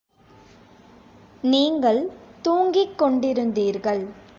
நீங்கள் 1.43 2.01
தூங்கிக் 2.41 2.97
கொண்டிருந்தீர்கள். 2.97 4.03